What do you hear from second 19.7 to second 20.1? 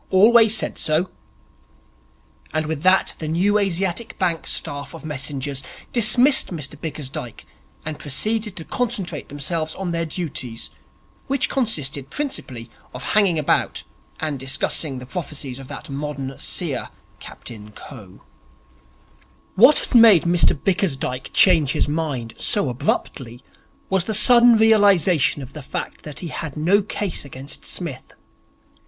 had